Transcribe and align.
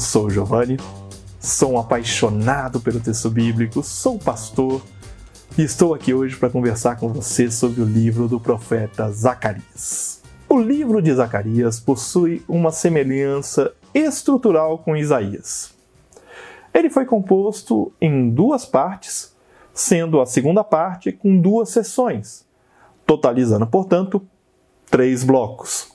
sou 0.00 0.28
Giovanni, 0.28 0.78
sou 1.38 1.72
um 1.72 1.78
apaixonado 1.78 2.80
pelo 2.80 2.98
texto 2.98 3.30
bíblico, 3.30 3.82
sou 3.82 4.18
pastor 4.18 4.82
e 5.56 5.62
estou 5.62 5.94
aqui 5.94 6.12
hoje 6.12 6.36
para 6.36 6.50
conversar 6.50 6.96
com 6.96 7.12
você 7.12 7.50
sobre 7.50 7.80
o 7.80 7.84
livro 7.84 8.26
do 8.26 8.40
profeta 8.40 9.10
Zacarias. 9.10 10.22
O 10.48 10.58
livro 10.58 11.00
de 11.00 11.14
Zacarias 11.14 11.78
possui 11.78 12.44
uma 12.48 12.70
semelhança 12.72 13.72
estrutural 13.94 14.78
com 14.78 14.96
Isaías. 14.96 15.72
Ele 16.74 16.90
foi 16.90 17.06
composto 17.06 17.92
em 18.00 18.28
duas 18.30 18.66
partes, 18.66 19.34
sendo 19.72 20.20
a 20.20 20.26
segunda 20.26 20.64
parte 20.64 21.12
com 21.12 21.40
duas 21.40 21.68
sessões, 21.70 22.44
totalizando, 23.06 23.66
portanto, 23.66 24.26
três 24.90 25.22
blocos. 25.22 25.92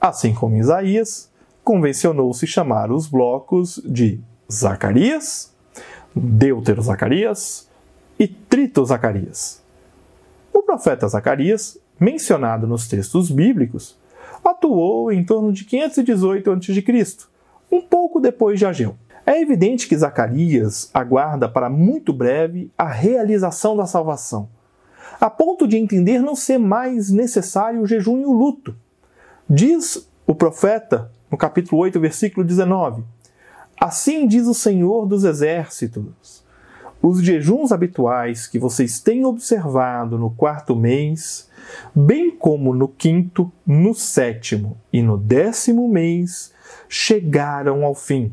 Assim 0.00 0.34
como 0.34 0.56
Isaías, 0.56 1.30
convencionou-se 1.64 2.46
chamar 2.46 2.92
os 2.92 3.08
blocos 3.08 3.80
de 3.84 4.20
Zacarias, 4.52 5.52
Deutero 6.14 6.82
Zacarias 6.82 7.68
e 8.18 8.28
Trito 8.28 8.84
Zacarias. 8.84 9.62
O 10.52 10.62
profeta 10.62 11.08
Zacarias, 11.08 11.78
mencionado 11.98 12.66
nos 12.66 12.86
textos 12.86 13.30
bíblicos, 13.30 13.98
atuou 14.44 15.10
em 15.10 15.24
torno 15.24 15.52
de 15.52 15.64
518 15.64 16.52
a.C., 16.52 17.16
um 17.72 17.80
pouco 17.80 18.20
depois 18.20 18.58
de 18.58 18.66
Ageu. 18.66 18.96
É 19.26 19.40
evidente 19.40 19.88
que 19.88 19.96
Zacarias 19.96 20.90
aguarda 20.92 21.48
para 21.48 21.70
muito 21.70 22.12
breve 22.12 22.70
a 22.76 22.86
realização 22.86 23.74
da 23.74 23.86
salvação, 23.86 24.50
a 25.18 25.30
ponto 25.30 25.66
de 25.66 25.78
entender 25.78 26.18
não 26.20 26.36
ser 26.36 26.58
mais 26.58 27.10
necessário 27.10 27.80
o 27.80 27.86
jejum 27.86 28.20
e 28.20 28.26
o 28.26 28.32
luto. 28.32 28.76
Diz 29.48 30.08
o 30.26 30.34
profeta 30.34 31.10
no 31.34 31.38
capítulo 31.38 31.82
8, 31.82 31.98
versículo 31.98 32.46
19: 32.46 33.02
Assim 33.76 34.24
diz 34.24 34.46
o 34.46 34.54
Senhor 34.54 35.04
dos 35.04 35.24
Exércitos: 35.24 36.44
os 37.02 37.20
jejuns 37.20 37.72
habituais 37.72 38.46
que 38.46 38.56
vocês 38.56 39.00
têm 39.00 39.24
observado 39.24 40.16
no 40.16 40.30
quarto 40.30 40.76
mês, 40.76 41.50
bem 41.92 42.30
como 42.30 42.72
no 42.72 42.86
quinto, 42.86 43.50
no 43.66 43.94
sétimo 43.94 44.78
e 44.92 45.02
no 45.02 45.18
décimo 45.18 45.88
mês, 45.88 46.54
chegaram 46.88 47.84
ao 47.84 47.96
fim. 47.96 48.32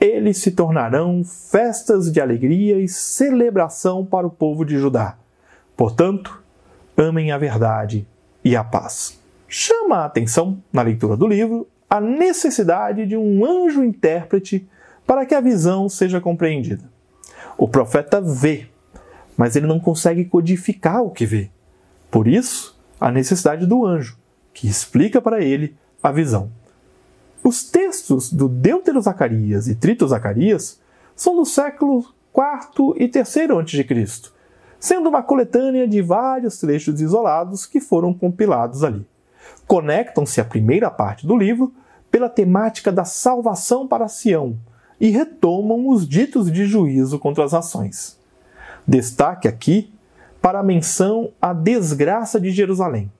Eles 0.00 0.38
se 0.38 0.52
tornarão 0.52 1.22
festas 1.22 2.10
de 2.10 2.18
alegria 2.18 2.80
e 2.80 2.88
celebração 2.88 4.06
para 4.06 4.26
o 4.26 4.30
povo 4.30 4.64
de 4.64 4.78
Judá. 4.78 5.18
Portanto, 5.76 6.42
amem 6.96 7.30
a 7.30 7.36
verdade 7.36 8.06
e 8.42 8.56
a 8.56 8.64
paz. 8.64 9.20
Chama 9.46 9.98
a 9.98 10.04
atenção, 10.06 10.62
na 10.72 10.82
leitura 10.82 11.16
do 11.16 11.26
livro, 11.26 11.66
a 11.96 12.00
necessidade 12.00 13.06
de 13.06 13.16
um 13.16 13.44
anjo 13.44 13.82
intérprete 13.82 14.68
para 15.06 15.24
que 15.24 15.34
a 15.34 15.40
visão 15.40 15.88
seja 15.88 16.20
compreendida. 16.20 16.84
O 17.56 17.66
profeta 17.68 18.20
vê, 18.20 18.66
mas 19.36 19.56
ele 19.56 19.66
não 19.66 19.80
consegue 19.80 20.24
codificar 20.24 21.02
o 21.02 21.10
que 21.10 21.24
vê. 21.24 21.50
Por 22.10 22.28
isso, 22.28 22.78
a 23.00 23.10
necessidade 23.10 23.66
do 23.66 23.84
anjo, 23.84 24.18
que 24.52 24.66
explica 24.66 25.20
para 25.20 25.42
ele 25.42 25.76
a 26.02 26.12
visão. 26.12 26.50
Os 27.42 27.64
textos 27.64 28.32
do 28.32 28.48
Deutero 28.48 29.00
Zacarias 29.00 29.68
e 29.68 29.74
Trito 29.74 30.06
Zacarias 30.06 30.80
são 31.14 31.36
do 31.36 31.44
século 31.44 32.04
IV 32.36 32.94
e 32.96 33.04
III 33.04 33.58
a.C., 33.58 34.32
sendo 34.78 35.08
uma 35.08 35.22
coletânea 35.22 35.88
de 35.88 36.02
vários 36.02 36.58
trechos 36.58 37.00
isolados 37.00 37.64
que 37.64 37.80
foram 37.80 38.12
compilados 38.12 38.84
ali 38.84 39.06
conectam-se 39.66 40.40
à 40.40 40.44
primeira 40.44 40.90
parte 40.90 41.26
do 41.26 41.36
livro 41.36 41.74
pela 42.16 42.30
temática 42.30 42.90
da 42.90 43.04
salvação 43.04 43.86
para 43.86 44.08
Sião 44.08 44.56
e 44.98 45.10
retomam 45.10 45.86
os 45.86 46.08
ditos 46.08 46.50
de 46.50 46.64
juízo 46.64 47.18
contra 47.18 47.44
as 47.44 47.52
nações. 47.52 48.18
Destaque 48.88 49.46
aqui 49.46 49.92
para 50.40 50.60
a 50.60 50.62
menção 50.62 51.30
à 51.42 51.52
desgraça 51.52 52.40
de 52.40 52.50
Jerusalém, 52.50 53.12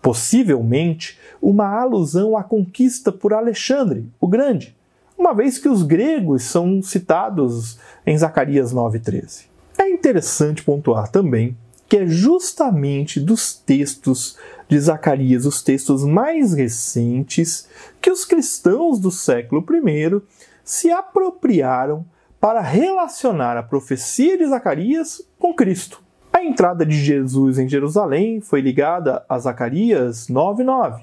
possivelmente 0.00 1.18
uma 1.42 1.66
alusão 1.76 2.36
à 2.36 2.44
conquista 2.44 3.10
por 3.10 3.34
Alexandre 3.34 4.08
o 4.20 4.28
Grande, 4.28 4.76
uma 5.18 5.34
vez 5.34 5.58
que 5.58 5.68
os 5.68 5.82
gregos 5.82 6.44
são 6.44 6.80
citados 6.80 7.80
em 8.06 8.16
Zacarias 8.16 8.72
9,13. 8.72 9.46
É 9.76 9.88
interessante 9.88 10.62
pontuar 10.62 11.10
também 11.10 11.56
que 11.88 11.96
é 11.96 12.06
justamente 12.06 13.18
dos 13.18 13.54
textos 13.54 14.36
de 14.68 14.78
Zacarias, 14.80 15.46
os 15.46 15.62
textos 15.62 16.04
mais 16.04 16.52
recentes, 16.52 17.68
que 18.00 18.10
os 18.10 18.24
cristãos 18.24 18.98
do 18.98 19.10
século 19.10 19.64
I 19.70 20.20
se 20.64 20.90
apropriaram 20.90 22.04
para 22.40 22.60
relacionar 22.60 23.56
a 23.56 23.62
profecia 23.62 24.36
de 24.36 24.46
Zacarias 24.46 25.22
com 25.38 25.54
Cristo. 25.54 26.02
A 26.32 26.44
entrada 26.44 26.84
de 26.84 26.96
Jesus 26.96 27.58
em 27.58 27.68
Jerusalém 27.68 28.40
foi 28.40 28.60
ligada 28.60 29.24
a 29.28 29.38
Zacarias 29.38 30.28
9:9. 30.28 31.02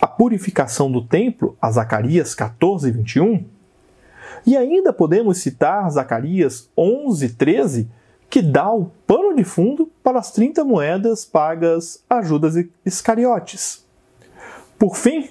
A 0.00 0.06
purificação 0.06 0.90
do 0.90 1.04
templo, 1.06 1.56
a 1.60 1.70
Zacarias 1.70 2.34
14:21. 2.34 3.44
E 4.46 4.56
ainda 4.56 4.92
podemos 4.92 5.38
citar 5.38 5.90
Zacarias 5.90 6.70
11:13 6.76 7.88
que 8.30 8.40
dá 8.40 8.72
o 8.72 8.86
pano 9.06 9.36
de 9.36 9.44
fundo 9.44 9.90
para 10.04 10.18
as 10.18 10.30
30 10.30 10.62
moedas 10.64 11.24
pagas 11.24 12.04
a 12.10 12.20
Judas 12.20 12.62
Iscariotes. 12.84 13.82
Por 14.78 14.96
fim, 14.96 15.30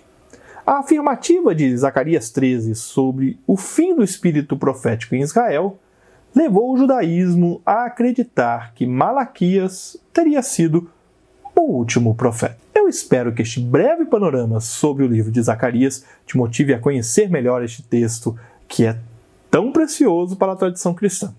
a 0.65 0.79
afirmativa 0.79 1.53
de 1.53 1.77
Zacarias 1.77 2.31
13 2.31 2.73
sobre 2.73 3.39
o 3.45 3.55
fim 3.55 3.95
do 3.95 4.03
espírito 4.03 4.57
profético 4.57 5.13
em 5.13 5.21
Israel 5.21 5.77
levou 6.35 6.73
o 6.73 6.77
judaísmo 6.77 7.61
a 7.63 7.85
acreditar 7.85 8.73
que 8.73 8.87
Malaquias 8.87 9.95
teria 10.11 10.41
sido 10.41 10.89
o 11.55 11.61
último 11.61 12.15
profeta. 12.15 12.57
Eu 12.73 12.87
espero 12.89 13.31
que 13.31 13.43
este 13.43 13.59
breve 13.59 14.05
panorama 14.05 14.59
sobre 14.59 15.03
o 15.03 15.07
livro 15.07 15.31
de 15.31 15.43
Zacarias 15.43 16.03
te 16.25 16.35
motive 16.35 16.73
a 16.73 16.79
conhecer 16.79 17.29
melhor 17.29 17.63
este 17.63 17.83
texto 17.83 18.35
que 18.67 18.87
é 18.87 18.97
tão 19.51 19.71
precioso 19.71 20.35
para 20.35 20.53
a 20.53 20.55
tradição 20.55 20.95
cristã. 20.95 21.31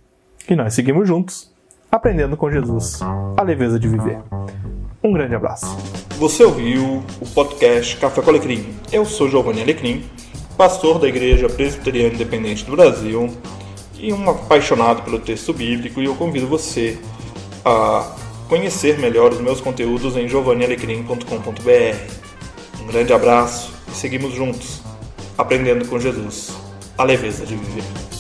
E 0.49 0.55
nós 0.55 0.75
seguimos 0.75 1.09
juntos 1.09 1.53
aprendendo 1.95 2.37
com 2.37 2.51
Jesus 2.51 3.01
a 3.37 3.43
leveza 3.43 3.79
de 3.79 3.87
viver. 3.87 4.19
Um 5.03 5.13
grande 5.13 5.35
abraço. 5.35 5.67
Você 6.19 6.43
ouviu 6.43 7.05
o 7.21 7.27
podcast 7.27 7.97
Café 7.99 8.21
com 8.21 8.31
Alecrim. 8.31 8.75
Eu 8.91 9.05
sou 9.05 9.29
Giovanni 9.29 9.63
Alecrim, 9.63 10.05
pastor 10.57 10.99
da 10.99 11.07
Igreja 11.07 11.49
Presbiteriana 11.49 12.15
Independente 12.15 12.65
do 12.65 12.73
Brasil 12.73 13.31
e 13.97 14.13
um 14.13 14.29
apaixonado 14.29 15.03
pelo 15.03 15.21
texto 15.21 15.53
bíblico 15.53 16.01
e 16.01 16.07
eu 16.07 16.17
convido 16.17 16.49
você 16.49 16.99
a 17.65 18.13
conhecer 18.49 18.99
melhor 18.99 19.33
os 19.33 19.41
meus 19.41 19.61
conteúdos 19.61 20.17
em 20.17 20.29
giovannialecrim.com.br. 20.29 22.83
Um 22.83 22.87
grande 22.89 23.13
abraço 23.13 23.73
e 23.89 23.93
seguimos 23.93 24.35
juntos, 24.35 24.83
aprendendo 25.39 25.87
com 25.87 26.01
Jesus 26.01 26.53
a 26.99 27.05
leveza 27.05 27.47
de 27.47 27.55
viver. 27.55 28.14